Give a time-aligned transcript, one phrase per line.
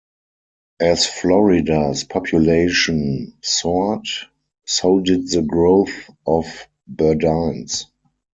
[0.79, 4.07] As Florida's population soared,
[4.65, 5.91] so did the growth
[6.25, 7.85] of Burdines.